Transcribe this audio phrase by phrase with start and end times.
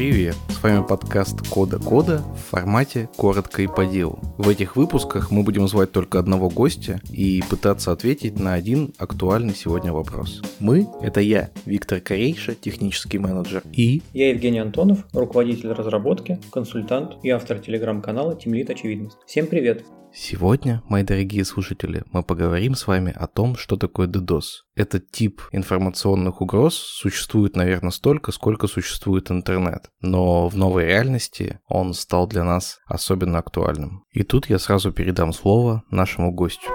[0.00, 0.36] Привет!
[0.48, 4.18] С вами подкаст Кода Кода в формате коротко и по делу.
[4.38, 9.54] В этих выпусках мы будем звать только одного гостя и пытаться ответить на один актуальный
[9.54, 10.40] сегодня вопрос.
[10.60, 14.02] Мы— это я, Виктор Корейша, технический менеджер, и...
[14.12, 19.16] Я Евгений Антонов, руководитель разработки, консультант и автор телеграм-канала Тимлит Очевидность.
[19.26, 19.84] Всем привет!
[20.12, 24.64] Сегодня, мои дорогие слушатели, мы поговорим с вами о том, что такое DDoS.
[24.74, 29.88] Этот тип информационных угроз существует, наверное, столько, сколько существует интернет.
[30.02, 34.04] Но в новой реальности он стал для нас особенно актуальным.
[34.10, 36.70] И тут я сразу передам слово нашему гостю.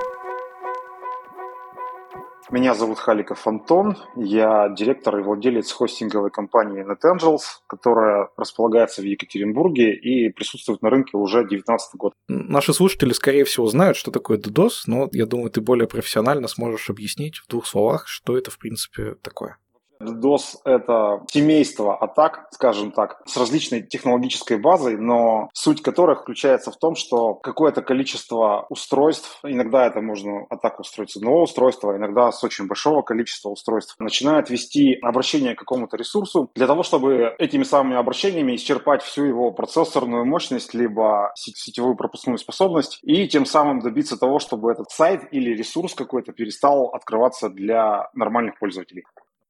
[2.52, 9.96] Меня зовут Халиков Антон, я директор и владелец хостинговой компании NetAngels, которая располагается в Екатеринбурге
[9.96, 12.14] и присутствует на рынке уже 19 год.
[12.28, 16.90] Наши слушатели, скорее всего, знают, что такое DDoS, но я думаю, ты более профессионально сможешь
[16.92, 19.58] объяснить в двух словах, что это, в принципе, такое.
[20.02, 26.78] DDoS— это семейство атак, скажем так, с различной технологической базой, но суть которых заключается в
[26.78, 32.44] том, что какое-то количество устройств, иногда это можно атаку устроить с одного устройства, иногда с
[32.44, 37.98] очень большого количества устройств, начинает вести обращение к какому-то ресурсу для того, чтобы этими самыми
[37.98, 44.40] обращениями исчерпать всю его процессорную мощность, либо сетевую пропускную способность, и тем самым добиться того,
[44.40, 49.06] чтобы этот сайт или ресурс какой-то перестал открываться для нормальных пользователей.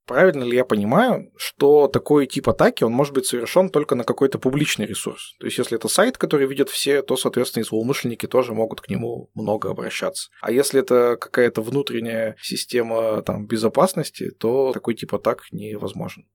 [0.06, 4.38] Правильно ли я понимаю, что такой тип атаки, он может быть совершен только на какой-то
[4.38, 5.36] публичный ресурс?
[5.40, 8.90] То есть, если это сайт, который видят все, то, соответственно, и злоумышленники тоже могут к
[8.90, 10.30] нему много обращаться.
[10.42, 16.26] А если это какая-то внутренняя система там, безопасности, то такой тип атак невозможен.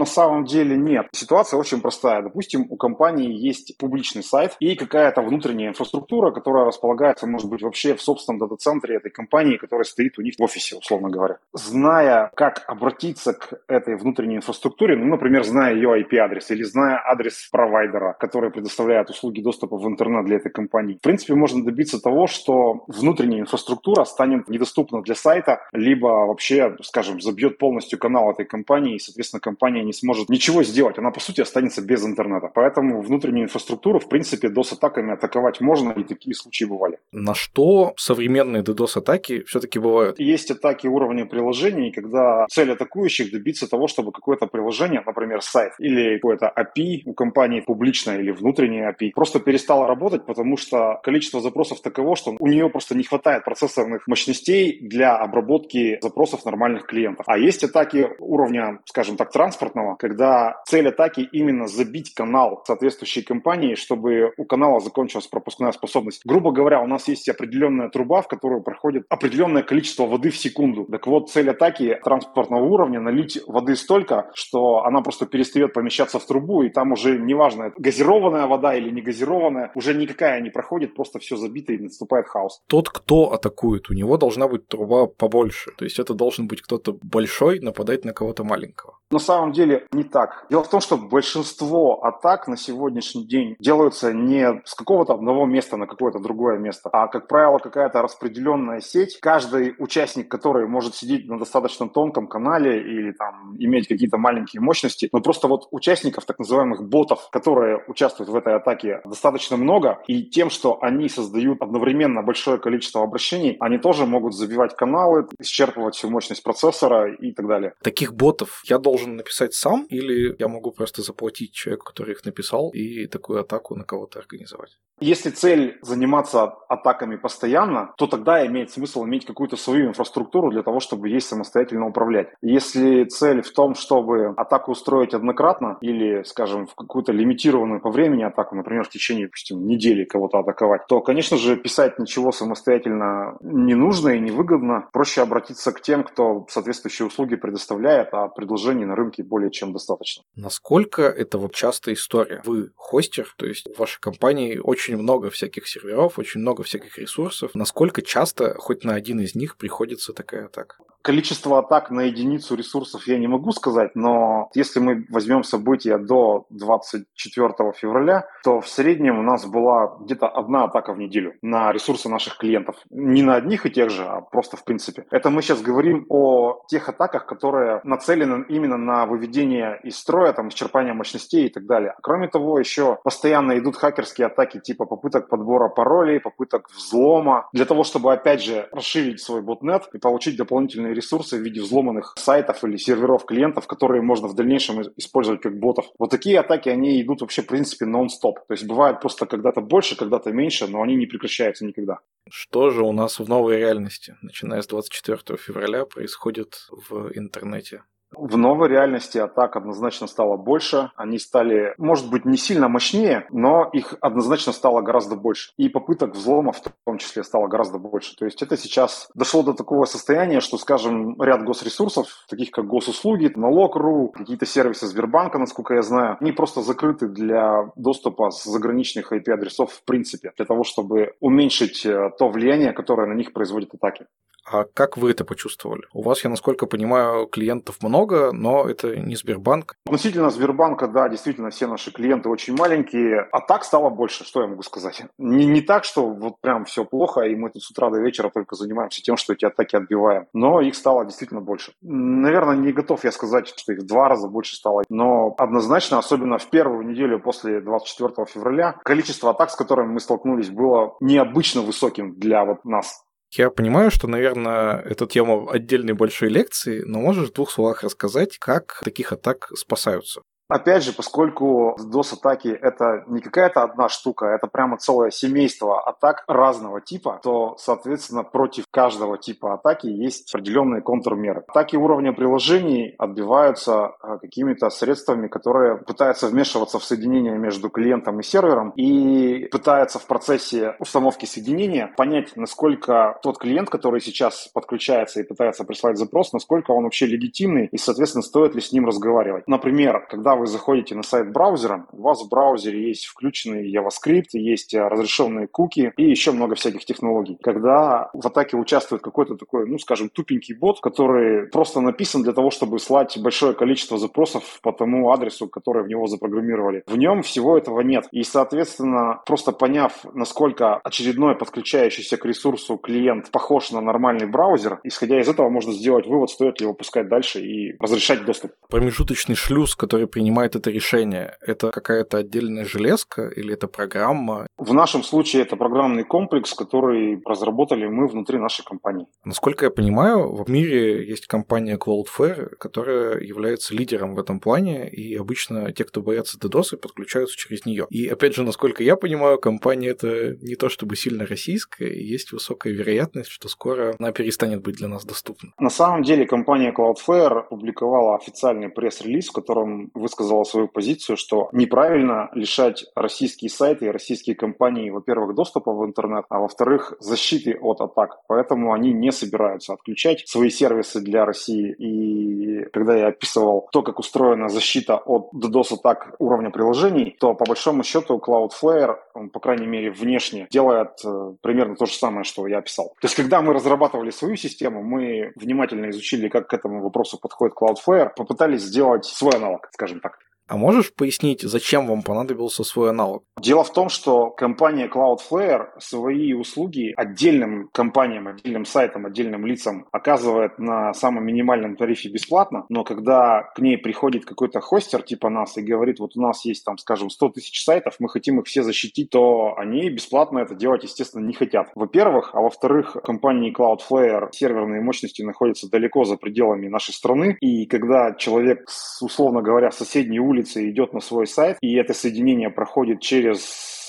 [0.00, 1.08] На самом деле нет.
[1.12, 2.22] Ситуация очень простая.
[2.22, 7.94] Допустим, у компании есть публичный сайт и какая-то внутренняя инфраструктура, которая располагается, может быть, вообще
[7.94, 11.36] в собственном дата-центре этой компании, которая стоит у них в офисе, условно говоря.
[11.52, 17.50] Зная, как обратиться к этой внутренней инфраструктуре, ну, например, зная ее IP-адрес или зная адрес
[17.52, 22.26] провайдера, который предоставляет услуги доступа в интернет для этой компании, в принципе, можно добиться того,
[22.26, 28.94] что внутренняя инфраструктура станет недоступна для сайта, либо вообще, скажем, забьет полностью канал этой компании,
[28.94, 30.98] и, соответственно, компания не сможет ничего сделать.
[30.98, 32.48] Она, по сути, останется без интернета.
[32.54, 36.98] Поэтому внутреннюю инфраструктуру, в принципе, DOS-атаками атаковать можно, и такие случаи бывали.
[37.12, 40.20] На что современные DDoS-атаки все-таки бывают?
[40.20, 46.16] Есть атаки уровня приложений, когда цель атакующих добиться того, чтобы какое-то приложение, например, сайт или
[46.16, 51.80] какое-то API у компании публичное или внутреннее API, просто перестало работать, потому что количество запросов
[51.80, 57.24] таково, что у нее просто не хватает процессорных мощностей для обработки запросов нормальных клиентов.
[57.28, 63.22] А есть атаки уровня, скажем так, транспортного, стандартного, когда цель атаки именно забить канал соответствующей
[63.22, 66.22] компании, чтобы у канала закончилась пропускная способность.
[66.24, 70.84] Грубо говоря, у нас есть определенная труба, в которую проходит определенное количество воды в секунду.
[70.84, 76.26] Так вот, цель атаки транспортного уровня налить воды столько, что она просто перестает помещаться в
[76.26, 81.18] трубу, и там уже неважно, газированная вода или не газированная, уже никакая не проходит, просто
[81.18, 82.60] все забито и наступает хаос.
[82.66, 85.70] Тот, кто атакует, у него должна быть труба побольше.
[85.76, 89.00] То есть это должен быть кто-то большой нападать на кого-то маленького.
[89.10, 90.46] На самом деле не так.
[90.50, 95.76] Дело в том, что большинство атак на сегодняшний день делаются не с какого-то одного места
[95.76, 99.18] на какое-то другое место, а, как правило, какая-то распределенная сеть.
[99.20, 105.08] Каждый участник, который может сидеть на достаточно тонком канале или там иметь какие-то маленькие мощности,
[105.12, 110.22] но просто вот участников, так называемых ботов, которые участвуют в этой атаке, достаточно много, и
[110.22, 116.10] тем, что они создают одновременно большое количество обращений, они тоже могут забивать каналы, исчерпывать всю
[116.10, 117.74] мощность процессора и так далее.
[117.82, 122.24] Таких ботов я должен должен написать сам, или я могу просто заплатить человеку, который их
[122.24, 124.78] написал, и такую атаку на кого-то организовать?
[125.00, 130.80] Если цель заниматься атаками постоянно, то тогда имеет смысл иметь какую-то свою инфраструктуру для того,
[130.80, 132.28] чтобы ей самостоятельно управлять.
[132.42, 138.24] Если цель в том, чтобы атаку устроить однократно или, скажем, в какую-то лимитированную по времени
[138.24, 143.74] атаку, например, в течение, допустим, недели кого-то атаковать, то, конечно же, писать ничего самостоятельно не
[143.74, 144.88] нужно и невыгодно.
[144.92, 150.24] Проще обратиться к тем, кто соответствующие услуги предоставляет, а предложений на рынке более чем достаточно.
[150.36, 152.42] Насколько это вот частая история?
[152.44, 157.54] Вы хостер, то есть в вашей компании очень много всяких серверов, очень много всяких ресурсов.
[157.54, 160.76] Насколько часто хоть на один из них приходится такая атака?
[161.02, 166.46] Количество атак на единицу ресурсов я не могу сказать, но если мы возьмем события до
[166.50, 172.08] 24 февраля, то в среднем у нас была где-то одна атака в неделю на ресурсы
[172.08, 172.76] наших клиентов.
[172.90, 175.06] Не на одних и тех же, а просто в принципе.
[175.10, 180.48] Это мы сейчас говорим о тех атаках, которые нацелены именно на выведение из строя, там,
[180.48, 181.94] исчерпание мощностей и так далее.
[182.02, 187.84] Кроме того, еще постоянно идут хакерские атаки типа попыток подбора паролей, попыток взлома, для того,
[187.84, 192.64] чтобы, опять же, расширить свой ботнет и получить дополнительные дополнительные ресурсы в виде взломанных сайтов
[192.64, 195.86] или серверов клиентов, которые можно в дальнейшем использовать как ботов.
[195.98, 198.38] Вот такие атаки, они идут вообще, в принципе, нон-стоп.
[198.48, 201.98] То есть бывает просто когда-то больше, когда-то меньше, но они не прекращаются никогда.
[202.30, 207.82] Что же у нас в новой реальности, начиная с 24 февраля, происходит в интернете?
[208.12, 210.90] В новой реальности атак однозначно стало больше.
[210.96, 215.52] Они стали, может быть, не сильно мощнее, но их однозначно стало гораздо больше.
[215.56, 218.16] И попыток взлома в том числе стало гораздо больше.
[218.16, 223.30] То есть это сейчас дошло до такого состояния, что, скажем, ряд госресурсов, таких как госуслуги,
[223.34, 229.72] налог.ру, какие-то сервисы Сбербанка, насколько я знаю, они просто закрыты для доступа с заграничных IP-адресов
[229.72, 234.06] в принципе, для того, чтобы уменьшить э, то влияние, которое на них производят атаки.
[234.44, 235.82] А как вы это почувствовали?
[235.92, 239.74] У вас, я насколько понимаю, клиентов много, но это не Сбербанк.
[239.86, 243.28] Относительно Сбербанка, да, действительно, все наши клиенты очень маленькие.
[243.32, 245.02] А так стало больше, что я могу сказать.
[245.18, 248.30] Не, не так, что вот прям все плохо, и мы тут с утра до вечера
[248.30, 250.26] только занимаемся тем, что эти атаки отбиваем.
[250.32, 251.72] Но их стало действительно больше.
[251.82, 254.82] Наверное, не готов я сказать, что их в два раза больше стало.
[254.88, 260.50] Но однозначно, особенно в первую неделю после 24 февраля, количество атак, с которыми мы столкнулись,
[260.50, 263.04] было необычно высоким для вот нас.
[263.32, 268.38] Я понимаю, что, наверное, это тема отдельной большой лекции, но можешь в двух словах рассказать,
[268.38, 270.22] как таких атак спасаются?
[270.50, 276.80] Опять же, поскольку DOS-атаки это не какая-то одна штука, это прямо целое семейство атак разного
[276.80, 281.44] типа, то, соответственно, против каждого типа атаки есть определенные контрмеры.
[281.46, 288.24] Атаки уровня приложений отбиваются а, какими-то средствами, которые пытаются вмешиваться в соединение между клиентом и
[288.24, 295.22] сервером и пытаются в процессе установки соединения понять, насколько тот клиент, который сейчас подключается и
[295.22, 299.46] пытается прислать запрос, насколько он вообще легитимный и, соответственно, стоит ли с ним разговаривать.
[299.46, 304.74] Например, когда вы заходите на сайт браузера, у вас в браузере есть включенный JavaScript, есть
[304.74, 307.38] э, разрешенные куки и еще много всяких технологий.
[307.42, 312.50] Когда в атаке участвует какой-то такой, ну, скажем, тупенький бот, который просто написан для того,
[312.50, 316.82] чтобы слать большое количество запросов по тому адресу, который в него запрограммировали.
[316.86, 318.06] В нем всего этого нет.
[318.12, 325.20] И, соответственно, просто поняв, насколько очередной подключающийся к ресурсу клиент похож на нормальный браузер, исходя
[325.20, 328.52] из этого можно сделать вывод, стоит ли его пускать дальше и разрешать доступ.
[328.68, 331.36] Промежуточный шлюз, который принимает принимает это решение?
[331.40, 334.46] Это какая-то отдельная железка или это программа?
[334.56, 339.06] В нашем случае это программный комплекс, который разработали мы внутри нашей компании.
[339.24, 345.16] Насколько я понимаю, в мире есть компания Cloudflare, которая является лидером в этом плане, и
[345.16, 347.86] обычно те, кто боятся DDoS, подключаются через нее.
[347.90, 352.32] И опять же, насколько я понимаю, компания это не то чтобы сильно российская, и есть
[352.32, 355.50] высокая вероятность, что скоро она перестанет быть для нас доступна.
[355.58, 361.48] На самом деле компания Cloudflare публиковала официальный пресс-релиз, в котором высказала высказала свою позицию, что
[361.52, 367.80] неправильно лишать российские сайты и российские компании, во-первых, доступа в интернет, а во-вторых, защиты от
[367.80, 368.18] атак.
[368.28, 371.74] Поэтому они не собираются отключать свои сервисы для России.
[371.78, 377.82] И когда я описывал то, как устроена защита от DDoS-атак уровня приложений, то по большому
[377.82, 382.58] счету Cloudflare, он, по крайней мере, внешне делает э, примерно то же самое, что я
[382.58, 382.88] описал.
[383.00, 387.56] То есть, когда мы разрабатывали свою систему, мы внимательно изучили, как к этому вопросу подходит
[387.56, 390.09] Cloudflare, попытались сделать свой аналог, скажем так.
[390.50, 393.22] А можешь пояснить, зачем вам понадобился свой аналог?
[393.40, 400.58] Дело в том, что компания Cloudflare свои услуги отдельным компаниям, отдельным сайтам, отдельным лицам оказывает
[400.58, 405.62] на самом минимальном тарифе бесплатно, но когда к ней приходит какой-то хостер типа нас и
[405.62, 409.10] говорит, вот у нас есть там, скажем, 100 тысяч сайтов, мы хотим их все защитить,
[409.10, 411.70] то они бесплатно это делать, естественно, не хотят.
[411.76, 418.16] Во-первых, а во-вторых, компании Cloudflare серверные мощности находятся далеко за пределами нашей страны, и когда
[418.16, 418.68] человек,
[419.00, 423.79] условно говоря, соседней улицы улицы идет на свой сайт, и это соединение проходит через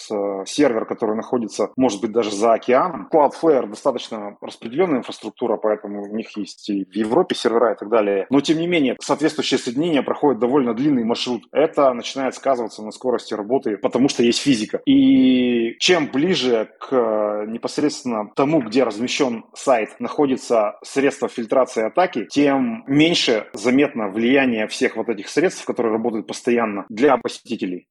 [0.45, 3.07] сервер, который находится, может быть, даже за океаном.
[3.11, 8.27] Cloudflare достаточно распределенная инфраструктура, поэтому у них есть и в Европе сервера и так далее.
[8.29, 11.43] Но, тем не менее, соответствующее соединение проходит довольно длинный маршрут.
[11.51, 14.81] Это начинает сказываться на скорости работы, потому что есть физика.
[14.85, 22.83] И чем ближе к э, непосредственно тому, где размещен сайт, находится средство фильтрации атаки, тем
[22.87, 27.87] меньше заметно влияние всех вот этих средств, которые работают постоянно для посетителей.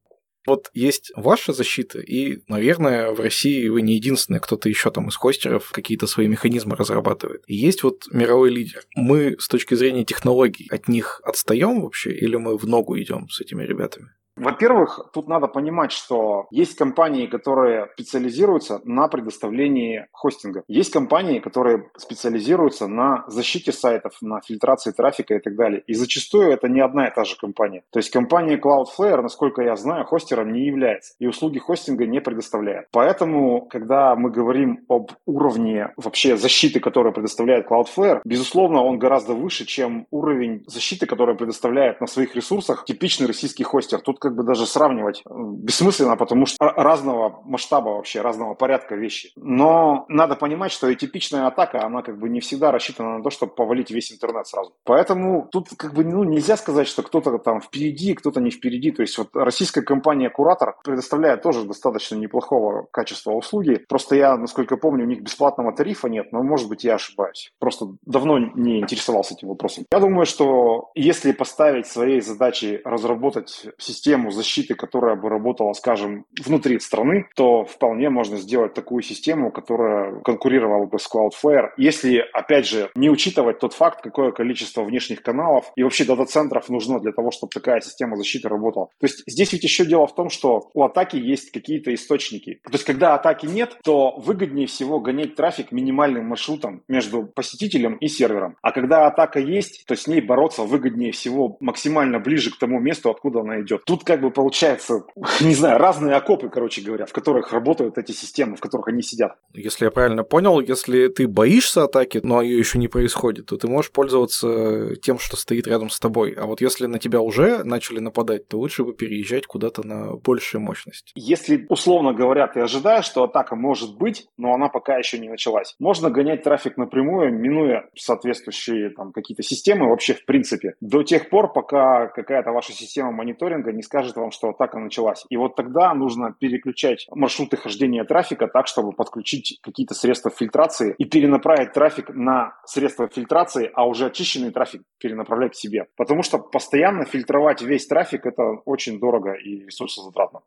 [0.46, 5.16] Вот есть ваша защита, и, наверное, в России вы не единственный, кто-то еще там из
[5.16, 7.42] хостеров какие-то свои механизмы разрабатывает.
[7.46, 8.82] И есть вот мировой лидер.
[8.94, 13.40] Мы с точки зрения технологий от них отстаем вообще, или мы в ногу идем с
[13.40, 14.08] этими ребятами?
[14.40, 20.64] Во-первых, тут надо понимать, что есть компании, которые специализируются на предоставлении хостинга.
[20.66, 25.82] Есть компании, которые специализируются на защите сайтов, на фильтрации трафика и так далее.
[25.86, 27.82] И зачастую это не одна и та же компания.
[27.90, 32.86] То есть компания Cloudflare, насколько я знаю, хостером не является и услуги хостинга не предоставляет.
[32.92, 39.66] Поэтому, когда мы говорим об уровне вообще защиты, которую предоставляет Cloudflare, безусловно, он гораздо выше,
[39.66, 44.00] чем уровень защиты, который предоставляет на своих ресурсах типичный российский хостер.
[44.00, 49.32] Тут как бы даже сравнивать бессмысленно, потому что разного масштаба вообще, разного порядка вещи.
[49.36, 53.30] Но надо понимать, что и типичная атака, она как бы не всегда рассчитана на то,
[53.30, 54.72] чтобы повалить весь интернет сразу.
[54.84, 58.90] Поэтому тут как бы ну, нельзя сказать, что кто-то там впереди, кто-то не впереди.
[58.90, 63.84] То есть вот российская компания Куратор предоставляет тоже достаточно неплохого качества услуги.
[63.88, 67.52] Просто я, насколько помню, у них бесплатного тарифа нет, но может быть я ошибаюсь.
[67.58, 69.84] Просто давно не интересовался этим вопросом.
[69.92, 76.78] Я думаю, что если поставить своей задачей разработать систему защиты, которая бы работала, скажем, внутри
[76.80, 81.70] страны, то вполне можно сделать такую систему, которая конкурировала бы с Cloudflare.
[81.76, 87.00] Если, опять же, не учитывать тот факт, какое количество внешних каналов и вообще дата-центров нужно
[87.00, 88.86] для того, чтобы такая система защиты работала.
[88.98, 92.60] То есть здесь ведь еще дело в том, что у атаки есть какие-то источники.
[92.64, 98.08] То есть когда атаки нет, то выгоднее всего гонять трафик минимальным маршрутом между посетителем и
[98.08, 98.56] сервером.
[98.62, 103.10] А когда атака есть, то с ней бороться выгоднее всего максимально ближе к тому месту,
[103.10, 103.84] откуда она идет.
[104.00, 105.04] Тут как бы получается,
[105.42, 109.36] не знаю, разные окопы, короче говоря, в которых работают эти системы, в которых они сидят.
[109.52, 113.68] Если я правильно понял, если ты боишься атаки, но ее еще не происходит, то ты
[113.68, 116.32] можешь пользоваться тем, что стоит рядом с тобой.
[116.32, 120.62] А вот если на тебя уже начали нападать, то лучше бы переезжать куда-то на большую
[120.62, 121.12] мощность.
[121.14, 125.74] Если, условно говоря, ты ожидаешь, что атака может быть, но она пока еще не началась,
[125.78, 131.52] можно гонять трафик напрямую, минуя соответствующие там какие-то системы вообще в принципе, до тех пор,
[131.52, 135.26] пока какая-то ваша система мониторинга не скажет вам, что атака началась.
[135.30, 141.04] И вот тогда нужно переключать маршруты хождения трафика так, чтобы подключить какие-то средства фильтрации и
[141.04, 145.88] перенаправить трафик на средства фильтрации, а уже очищенный трафик перенаправлять к себе.
[145.96, 150.42] Потому что постоянно фильтровать весь трафик– это очень дорого и ресурсозатратно.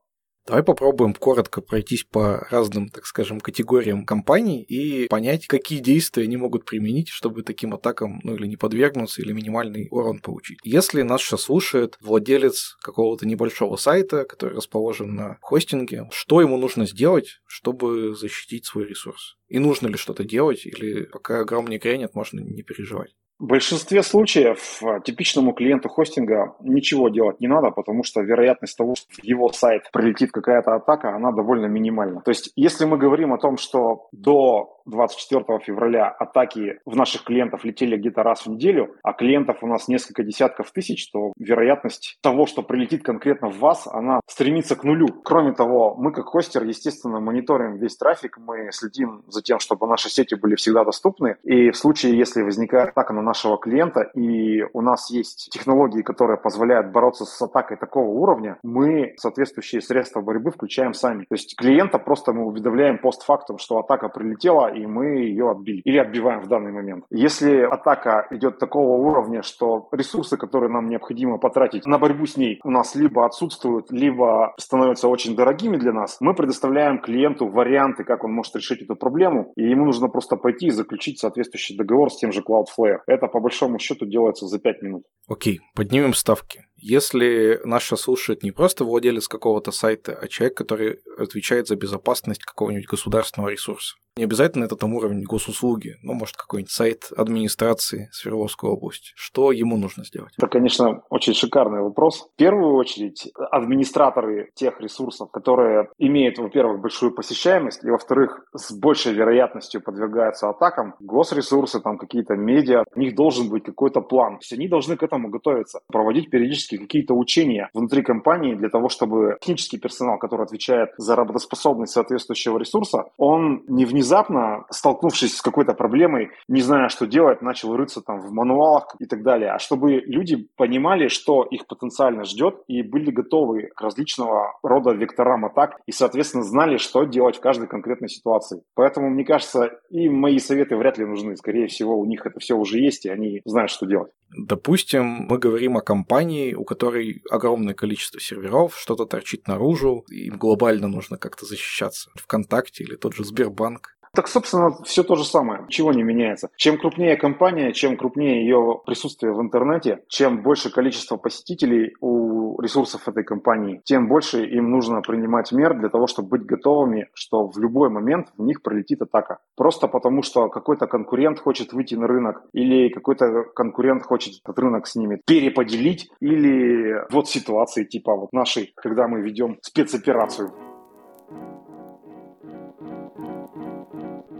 [0.45, 6.35] Давай попробуем коротко пройтись по разным, так скажем, категориям компаний и понять, какие действия они
[6.35, 10.59] могут применить, чтобы таким атакам, ну или не подвергнуться, или минимальный урон получить.
[10.63, 16.85] Если нас сейчас слушает владелец какого-то небольшого сайта, который расположен на хостинге, что ему нужно
[16.85, 19.37] сделать, чтобы защитить свой ресурс?
[19.47, 23.15] И нужно ли что-то делать, или пока гром не грянет, можно не переживать?
[23.39, 28.95] В большинстве случаев э, типичному клиенту хостинга ничего делать не надо, потому что вероятность того,
[28.95, 32.21] что в его сайт прилетит какая-то атака, она довольно минимальна.
[32.21, 37.63] То есть, если мы говорим о том, что до 24 февраля атаки в наших клиентов
[37.63, 42.45] летели где-то раз в неделю, а клиентов у нас несколько десятков тысяч, то вероятность того,
[42.45, 45.07] что прилетит конкретно в вас, она стремится к нулю.
[45.23, 50.09] Кроме того, мы как хостер, естественно, мониторим весь трафик, мы следим за тем, чтобы наши
[50.09, 54.63] сети были всегда доступны, и в случае, если возникает атака на наш нашего клиента, и
[54.73, 60.51] у нас есть технологии, которые позволяют бороться с атакой такого уровня, мы соответствующие средства борьбы
[60.51, 61.25] включаем сами.
[61.25, 65.81] То есть клиента просто мы уведомляем постфактум, что атака прилетела, и мы ее отбили.
[65.85, 67.05] Или отбиваем в данный момент.
[67.09, 72.59] Если атака идет такого уровня, что ресурсы, которые нам необходимо потратить на борьбу с ней,
[72.63, 78.23] у нас либо отсутствуют, либо становятся очень дорогими для нас, мы предоставляем клиенту варианты, как
[78.23, 82.17] он может решить эту проблему, и ему нужно просто пойти и заключить соответствующий договор с
[82.17, 82.99] тем же Cloudflare.
[83.07, 85.03] Это по большому счету делается за 5 минут.
[85.27, 86.65] Окей, поднимем ставки.
[86.85, 92.89] Если наша слушает не просто владелец какого-то сайта, а человек, который отвечает за безопасность какого-нибудь
[92.89, 99.11] государственного ресурса, не обязательно это там уровень госуслуги, но может какой-нибудь сайт администрации Свердловской области.
[99.15, 100.33] Что ему нужно сделать?
[100.37, 102.29] Это, конечно, очень шикарный вопрос.
[102.31, 109.13] В первую очередь, администраторы тех ресурсов, которые имеют, во-первых, большую посещаемость, и, во-вторых, с большей
[109.13, 114.33] вероятностью подвергаются атакам, госресурсы, там какие-то медиа, у них должен быть какой-то план.
[114.33, 118.89] То есть они должны к этому готовиться, проводить периодически какие-то учения внутри компании для того,
[118.89, 125.73] чтобы технический персонал, который отвечает за работоспособность соответствующего ресурса, он не внезапно, столкнувшись с какой-то
[125.73, 130.01] проблемой, не зная, что делать, начал рыться там в мануалах и так далее, а чтобы
[130.05, 135.91] люди понимали, что их потенциально ждет и были готовы к различного рода векторам атак и,
[135.91, 138.63] соответственно, знали, что делать в каждой конкретной ситуации.
[138.75, 141.35] Поэтому, мне кажется, и мои советы вряд ли нужны.
[141.35, 144.11] Скорее всего, у них это все уже есть, и они знают, что делать.
[144.35, 150.87] Допустим, мы говорим о компании, у которой огромное количество серверов, что-то торчит наружу, им глобально
[150.87, 152.09] нужно как-то защищаться.
[152.15, 155.65] ВКонтакте или тот же Сбербанк Так, собственно, все то же самое.
[155.69, 156.49] Чего не меняется.
[156.55, 163.07] Чем крупнее компания, чем крупнее ее присутствие в интернете, чем больше количество посетителей у ресурсов
[163.07, 167.57] этой компании, тем больше им нужно принимать мер для того, чтобы быть готовыми, что в
[167.57, 169.39] любой момент в них пролетит атака.
[169.55, 174.85] Просто потому, что какой-то конкурент хочет выйти на рынок, или какой-то конкурент хочет этот рынок
[174.85, 180.51] с ними переподелить, или вот ситуации типа вот нашей, когда мы ведем спецоперацию.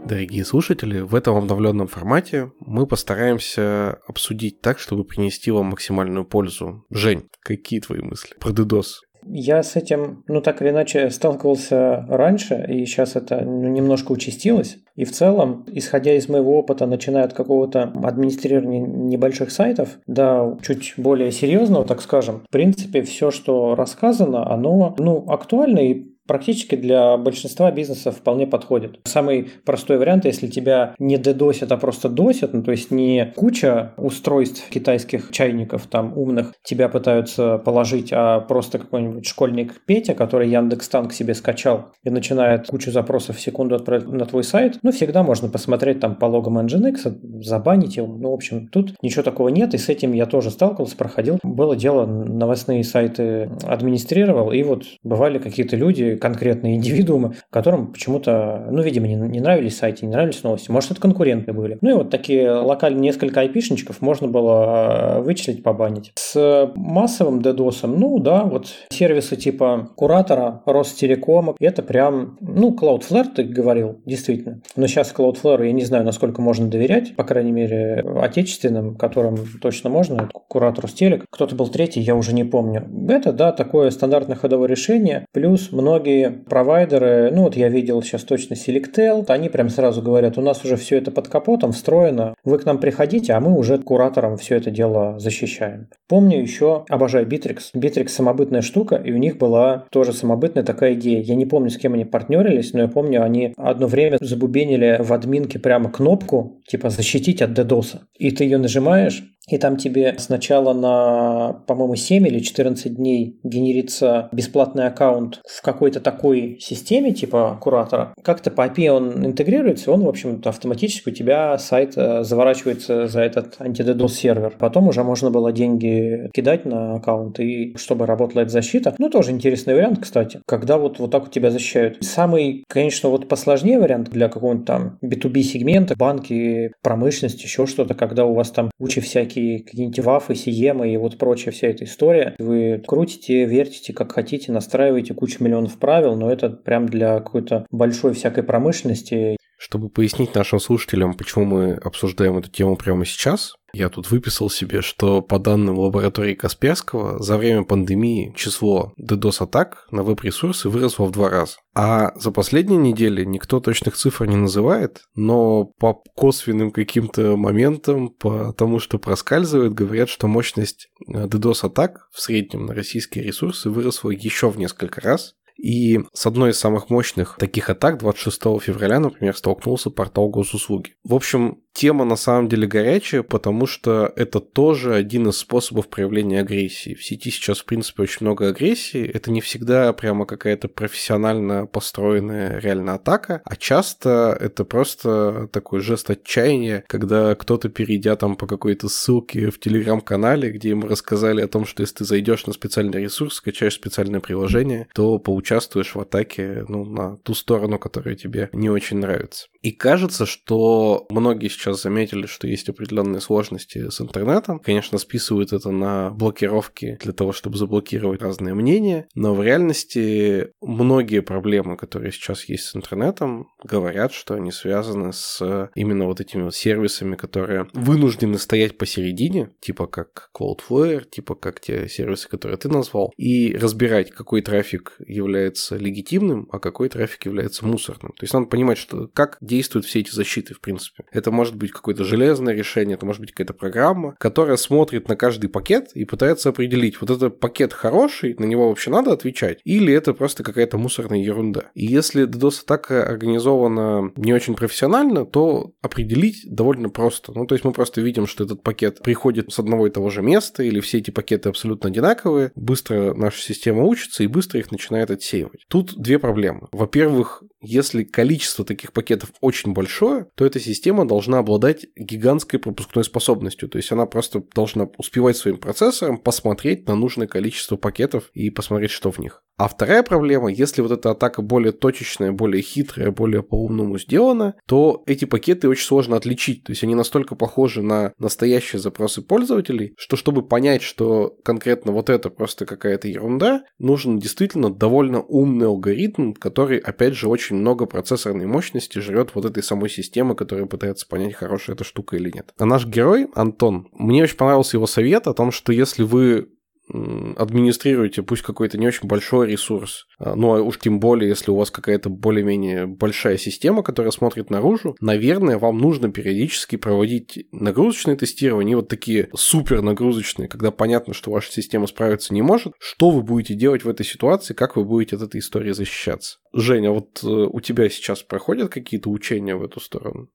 [0.06, 6.84] Дорогие слушатели, в этом обновленном формате мы постараемся обсудить так, чтобы принести вам максимальную пользу.
[6.90, 8.86] Жень, какие твои мысли про DDoS?
[9.26, 14.76] Я с этим, ну так или иначе, сталкивался раньше, и сейчас это ну, немножко участилось.
[14.94, 20.94] И в целом, исходя из моего опыта, начиная от какого-то администрирования небольших сайтов до чуть
[20.98, 27.16] более серьезного, так скажем, в принципе, все, что рассказано, оно ну, актуально и практически для
[27.16, 29.00] большинства бизнесов вполне подходит.
[29.04, 33.92] Самый простой вариант, если тебя не дедосят, а просто досят, ну то есть не куча
[33.96, 40.88] устройств китайских чайников там умных тебя пытаются положить, а просто какой-нибудь школьник Петя, который Яндекс
[40.88, 45.22] Танк себе скачал и начинает кучу запросов в секунду отправить на твой сайт, ну всегда
[45.22, 49.74] можно посмотреть там по логам Nginx, забанить его, ну в общем тут ничего такого нет,
[49.74, 51.38] и с этим я тоже сталкивался, проходил.
[51.42, 58.82] Было дело, новостные сайты администрировал, и вот бывали какие-то люди, конкретные индивидуумы, которым почему-то, ну,
[58.82, 60.70] видимо, не, не нравились сайты, не нравились новости.
[60.70, 61.78] Может, это конкуренты были.
[61.80, 66.12] Ну и вот такие локальные несколько айпишничков можно было э, вычислить, побанить.
[66.16, 73.44] С массовым DDoS, ну да, вот сервисы типа Куратора, Ростелекома, это прям, ну, Cloudflare ты
[73.44, 74.60] говорил, действительно.
[74.76, 79.90] Но сейчас Cloudflare я не знаю, насколько можно доверять, по крайней мере, отечественным, которым точно
[79.90, 80.28] можно.
[80.48, 81.24] Куратор Ростелек.
[81.30, 82.86] Кто-то был третий, я уже не помню.
[83.08, 85.26] Это, да, такое стандартное ходовое решение.
[85.32, 90.36] Плюс многие многие провайдеры, ну вот я видел сейчас точно Selectel, они прям сразу говорят,
[90.36, 93.78] у нас уже все это под капотом встроено, вы к нам приходите, а мы уже
[93.78, 95.88] куратором все это дело защищаем.
[96.06, 97.70] Помню еще, обожаю Bittrex.
[97.74, 101.22] Bittrex самобытная штука, и у них была тоже самобытная такая идея.
[101.22, 105.10] Я не помню, с кем они партнерились, но я помню, они одно время забубенили в
[105.14, 108.00] админке прямо кнопку, типа «защитить от DDoS».
[108.18, 114.28] И ты ее нажимаешь, и там тебе сначала на, по-моему, 7 или 14 дней генерится
[114.32, 118.14] бесплатный аккаунт в какой-то такой системе, типа куратора.
[118.22, 123.20] Как-то по API он интегрируется, он, в общем-то, автоматически у тебя сайт э, заворачивается за
[123.20, 124.54] этот антидедос сервер.
[124.58, 128.94] Потом уже можно было деньги кидать на аккаунт, и чтобы работала эта защита.
[128.98, 131.98] Ну, тоже интересный вариант, кстати, когда вот, вот так вот тебя защищают.
[132.02, 138.24] Самый, конечно, вот посложнее вариант для какого-нибудь там B2B сегмента, банки, промышленность, еще что-то, когда
[138.24, 142.34] у вас там куча всяких всякие какие-нибудь вафы, сиемы и вот прочая вся эта история.
[142.38, 148.14] Вы крутите, вертите как хотите, настраиваете кучу миллионов правил, но это прям для какой-то большой
[148.14, 149.36] всякой промышленности.
[149.58, 154.82] Чтобы пояснить нашим слушателям, почему мы обсуждаем эту тему прямо сейчас, я тут выписал себе,
[154.82, 161.28] что по данным лаборатории Касперского, за время пандемии число DDoS-атак на веб-ресурсы выросло в два
[161.28, 161.56] раза.
[161.74, 168.52] А за последние недели никто точных цифр не называет, но по косвенным каким-то моментам, по
[168.52, 174.58] тому, что проскальзывает, говорят, что мощность DDoS-атак в среднем на российские ресурсы выросла еще в
[174.58, 175.34] несколько раз.
[175.56, 180.94] И с одной из самых мощных таких атак 26 февраля, например, столкнулся портал госуслуги.
[181.04, 186.38] В общем, Тема на самом деле горячая, потому что это тоже один из способов проявления
[186.38, 186.94] агрессии.
[186.94, 189.04] В сети сейчас, в принципе, очень много агрессии.
[189.04, 196.08] Это не всегда прямо какая-то профессионально построенная реально атака, а часто это просто такой жест
[196.10, 201.66] отчаяния, когда кто-то, перейдя там по какой-то ссылке в телеграм-канале, где ему рассказали о том,
[201.66, 206.84] что если ты зайдешь на специальный ресурс, скачаешь специальное приложение, то поучаствуешь в атаке ну,
[206.84, 209.48] на ту сторону, которая тебе не очень нравится.
[209.64, 214.58] И кажется, что многие сейчас заметили, что есть определенные сложности с интернетом.
[214.60, 221.22] Конечно, списывают это на блокировки для того, чтобы заблокировать разные мнения, но в реальности многие
[221.22, 226.54] проблемы, которые сейчас есть с интернетом, говорят, что они связаны с именно вот этими вот
[226.54, 233.12] сервисами, которые вынуждены стоять посередине, типа как Cloudflare, типа как те сервисы, которые ты назвал,
[233.16, 238.12] и разбирать, какой трафик является легитимным, а какой трафик является мусорным.
[238.12, 241.04] То есть надо понимать, что как действуют все эти защиты, в принципе.
[241.12, 245.48] Это может быть какое-то железное решение, это может быть какая-то программа, которая смотрит на каждый
[245.48, 250.14] пакет и пытается определить, вот этот пакет хороший, на него вообще надо отвечать, или это
[250.14, 251.70] просто какая-то мусорная ерунда.
[251.74, 257.32] И если DDoS-атака организована не очень профессионально, то определить довольно просто.
[257.34, 260.22] Ну, то есть мы просто видим, что этот пакет приходит с одного и того же
[260.22, 265.10] места, или все эти пакеты абсолютно одинаковые, быстро наша система учится и быстро их начинает
[265.10, 265.64] отсеивать.
[265.68, 266.68] Тут две проблемы.
[266.72, 273.68] Во-первых, Если количество таких пакетов очень большое, то эта система должна обладать гигантской пропускной способностью.
[273.68, 278.90] То есть она просто должна успевать своим процессором посмотреть на нужное количество пакетов и посмотреть,
[278.90, 279.43] что в них.
[279.56, 285.02] А вторая проблема, если вот эта атака более точечная, более хитрая, более по-умному сделана, то
[285.06, 286.64] эти пакеты очень сложно отличить.
[286.64, 292.10] То есть они настолько похожи на настоящие запросы пользователей, что чтобы понять, что конкретно вот
[292.10, 298.46] это просто какая-то ерунда, нужен действительно довольно умный алгоритм, который, опять же, очень много процессорной
[298.46, 302.52] мощности жрет вот этой самой системы, которая пытается понять, хорошая эта штука или нет.
[302.58, 306.48] А наш герой, Антон, мне очень понравился его совет о том, что если вы
[306.88, 311.56] администрируете пусть какой-то не очень большой ресурс, а, ну а уж тем более, если у
[311.56, 318.76] вас какая-то более-менее большая система, которая смотрит наружу, наверное, вам нужно периодически проводить нагрузочные тестирования,
[318.76, 322.74] вот такие супер нагрузочные, когда понятно, что ваша система справиться не может.
[322.78, 326.38] Что вы будете делать в этой ситуации, как вы будете от этой истории защищаться?
[326.52, 330.28] Женя, вот э, у тебя сейчас проходят какие-то учения в эту сторону?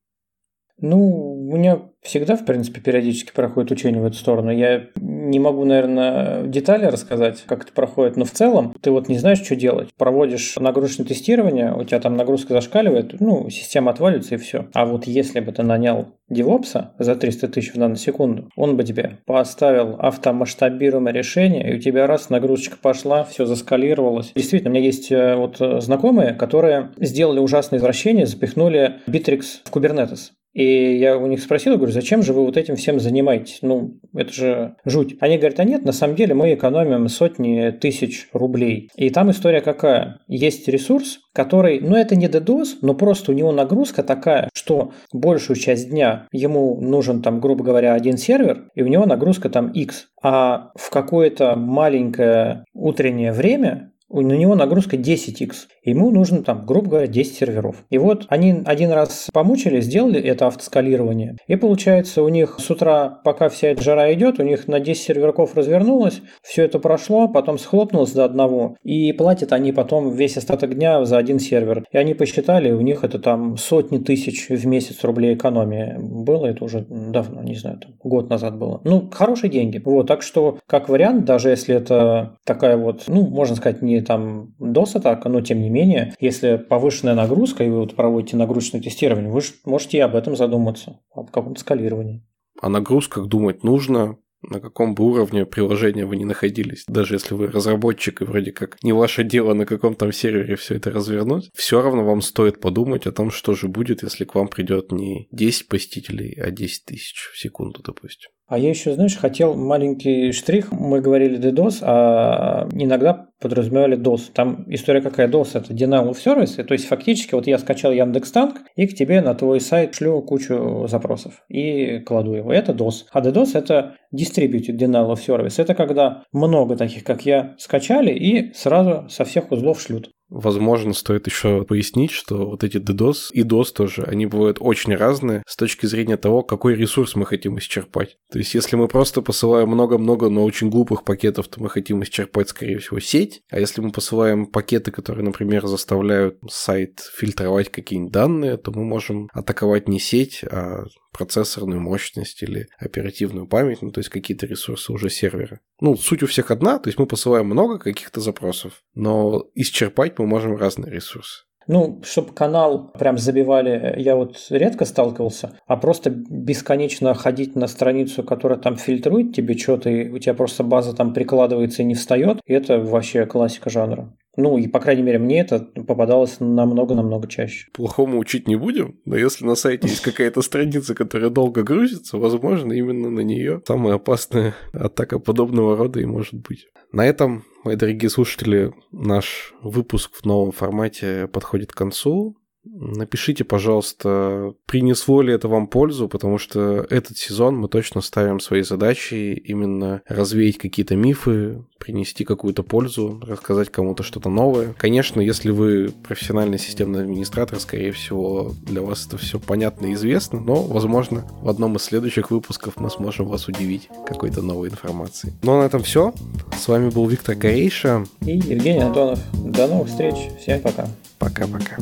[0.81, 4.51] Ну, у меня всегда, в принципе, периодически проходит учение в эту сторону.
[4.51, 9.17] Я не могу, наверное, детали рассказать, как это проходит, но в целом ты вот не
[9.17, 9.89] знаешь, что делать.
[9.97, 14.67] Проводишь нагрузочное тестирование, у тебя там нагрузка зашкаливает, ну, система отвалится и все.
[14.73, 19.17] А вот если бы ты нанял девопса за 300 тысяч в наносекунду, он бы тебе
[19.25, 24.31] поставил автомасштабируемое решение, и у тебя раз нагрузочка пошла, все заскалировалось.
[24.35, 30.31] Действительно, у меня есть э, вот знакомые, которые сделали ужасное извращение, запихнули Bittrex в Kubernetes.
[30.53, 33.59] И я у них спросил, говорю, зачем же вы вот этим всем занимаетесь?
[33.61, 35.15] Ну, это же жуть.
[35.19, 38.89] Они говорят, а нет, на самом деле мы экономим сотни тысяч рублей.
[38.95, 40.19] И там история какая?
[40.27, 45.57] Есть ресурс, который, ну это не DDoS, но просто у него нагрузка такая, что большую
[45.57, 50.07] часть дня ему нужен там, грубо говоря, один сервер, и у него нагрузка там X.
[50.21, 55.53] А в какое-то маленькое утреннее время у него нагрузка 10x.
[55.83, 57.83] Ему нужно там, грубо говоря, 10 серверов.
[57.89, 61.37] И вот они один раз помучили, сделали это автоскалирование.
[61.47, 65.01] И получается у них с утра, пока вся эта жара идет, у них на 10
[65.01, 68.75] серверков развернулось, все это прошло, потом схлопнулось до одного.
[68.83, 71.85] И платят они потом весь остаток дня за один сервер.
[71.91, 75.95] И они посчитали, у них это там сотни тысяч в месяц рублей экономии.
[75.99, 78.81] Было это уже давно, не знаю, там, год назад было.
[78.83, 79.81] Ну, хорошие деньги.
[79.83, 84.55] Вот, так что, как вариант, даже если это такая вот, ну, можно сказать, не там
[84.59, 89.41] DOS-атака, но тем не менее, если повышенная нагрузка, и вы вот проводите нагрузочное тестирование, вы
[89.41, 92.25] же можете об этом задуматься, об каком-то скалировании.
[92.61, 97.47] О нагрузках думать нужно, на каком бы уровне приложения вы не находились, даже если вы
[97.47, 101.81] разработчик и вроде как не ваше дело на каком там сервере все это развернуть, все
[101.81, 105.67] равно вам стоит подумать о том, что же будет, если к вам придет не 10
[105.67, 108.29] посетителей, а 10 тысяч в секунду, допустим.
[108.49, 110.71] А я еще, знаешь, хотел маленький штрих.
[110.71, 114.31] Мы говорили DDoS, а иногда подразумевали DOS.
[114.33, 115.51] Там история какая DOS?
[115.53, 116.61] Это Denial of Service.
[116.63, 120.19] То есть фактически вот я скачал Яндекс Танк и к тебе на твой сайт шлю
[120.23, 122.51] кучу запросов и кладу его.
[122.51, 123.05] Это DOS.
[123.11, 125.61] А DDoS это Distributed Denial of Service.
[125.61, 130.09] Это когда много таких, как я, скачали и сразу со всех узлов шлют.
[130.29, 135.43] Возможно, стоит еще пояснить, что вот эти DDoS и DOS тоже, они бывают очень разные
[135.47, 138.17] с точки зрения того, какой ресурс мы хотим исчерпать.
[138.31, 142.49] То есть, если мы просто посылаем много-много, но очень глупых пакетов, то мы хотим исчерпать,
[142.49, 143.41] скорее всего, сеть.
[143.49, 149.29] А если мы посылаем пакеты, которые, например, заставляют сайт фильтровать какие-нибудь данные, то мы можем
[149.33, 155.09] атаковать не сеть, а процессорную мощность или оперативную память, ну, то есть какие-то ресурсы уже
[155.09, 155.59] сервера.
[155.81, 160.27] Ну, суть у всех одна, то есть мы посылаем много каких-то запросов, но исчерпать мы
[160.27, 161.43] можем разные ресурсы.
[161.67, 168.23] Ну, чтобы канал прям забивали, я вот редко сталкивался, а просто бесконечно ходить на страницу,
[168.23, 172.39] которая там фильтрует тебе что-то, и у тебя просто база там прикладывается и не встает,
[172.47, 174.11] и это вообще классика жанра.
[174.39, 177.67] Ну, и, по крайней мере, мне это попадалось намного-намного чаще.
[177.73, 182.71] Плохому учить не будем, но если на сайте есть какая-то страница, которая долго грузится, возможно,
[182.71, 186.67] именно на нее самая опасная атака подобного рода и может быть.
[186.93, 192.37] На этом, мои дорогие слушатели, наш выпуск в новом формате подходит к концу.
[192.65, 198.63] Напишите, пожалуйста, принесло ли это вам пользу, потому что этот сезон мы точно ставим свои
[198.63, 204.73] задачи именно развеять какие-то мифы, принести какую-то пользу, рассказать кому-то что-то новое.
[204.77, 210.41] Конечно, если вы профессиональный системный администратор, скорее всего, для вас это все понятно и известно,
[210.41, 215.33] но, возможно, в одном из следующих выпусков мы сможем вас удивить какой-то новой информацией.
[215.43, 216.13] Ну а на этом все.
[216.57, 219.19] С вами был Виктор Корейша и Евгений Антонов.
[219.33, 220.15] До новых встреч.
[220.41, 220.87] Всем пока.
[221.17, 221.77] Пока-пока.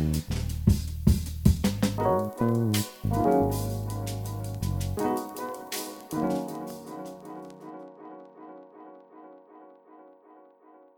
[0.00, 0.24] Thank
[2.40, 3.79] you.